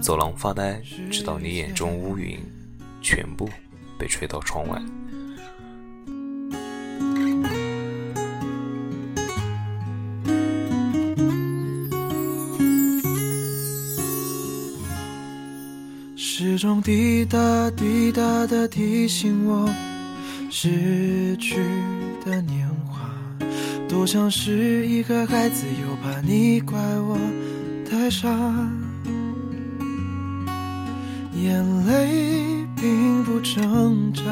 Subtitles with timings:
[0.00, 0.80] 走廊发呆，
[1.10, 2.38] 直到你眼中乌云
[3.02, 3.48] 全部
[3.98, 4.80] 被吹到窗外。
[16.16, 19.68] 时钟滴答滴答的提醒我，
[20.50, 21.56] 逝去
[22.24, 23.10] 的年华，
[23.88, 27.18] 多像是一个孩子，又怕你怪我
[27.90, 28.28] 太傻。
[31.42, 34.22] 眼泪并不挣扎，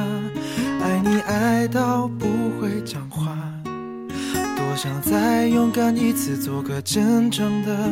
[0.83, 2.27] 爱你爱到不
[2.61, 3.37] 会讲话，
[4.57, 7.91] 多想再勇敢一次，做个真正的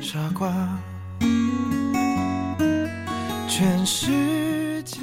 [0.00, 0.50] 傻瓜。
[3.46, 5.00] 全世界，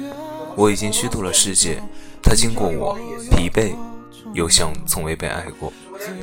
[0.56, 1.80] 我已经虚度了世界，
[2.22, 2.98] 它经过我，
[3.30, 3.72] 疲惫
[4.32, 5.72] 又像从未被爱过。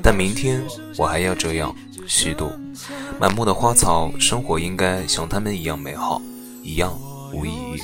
[0.03, 0.61] 但明天
[0.97, 1.73] 我还要这样
[2.05, 2.51] 虚度。
[3.19, 6.21] 满目的花草，生活应该像他们一样美好，
[6.61, 6.91] 一样。
[7.33, 7.81] 无意义，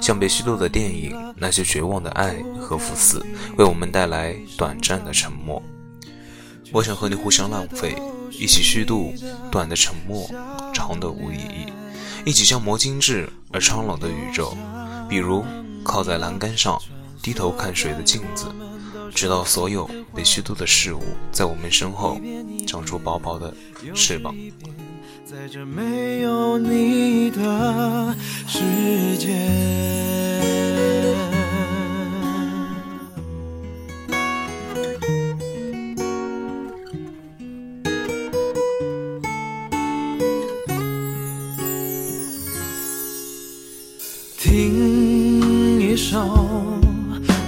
[0.00, 3.24] 像被虚度的电影，那些绝望的爱和赴死，
[3.56, 5.62] 为我们带来短暂的沉默。
[6.72, 7.96] 我想和你互相浪费，
[8.30, 9.12] 一起虚度
[9.50, 10.28] 短的沉默，
[10.72, 11.72] 长的无意义，
[12.24, 14.56] 一起消磨精致而苍老的宇宙。
[15.08, 15.44] 比如
[15.82, 16.80] 靠在栏杆上，
[17.20, 18.46] 低头看水的镜子，
[19.14, 22.20] 直到所有被虚度的事物在我们身后
[22.66, 23.54] 长出薄薄的
[23.94, 24.34] 翅膀。
[25.24, 28.16] 在这没有你的
[28.48, 29.28] 世界，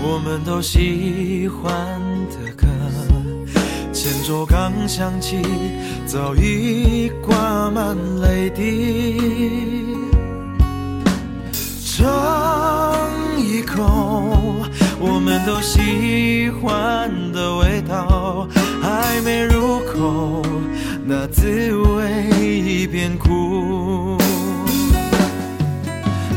[0.05, 1.73] 我们都喜欢
[2.31, 2.67] 的歌。
[3.93, 5.41] 前奏刚响起，
[6.07, 9.17] 早已挂满泪滴。
[11.85, 12.99] 尝
[13.39, 13.81] 一口
[14.99, 17.62] 我们都喜欢的味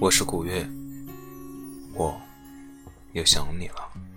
[0.00, 0.64] 我是古月，
[1.92, 2.14] 我
[3.14, 4.07] 又想你了。